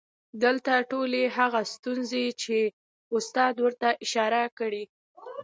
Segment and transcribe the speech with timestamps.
[0.43, 2.57] دلته ټولې هغه ستونزې چې
[3.17, 4.83] استاد ورته اشاره کړى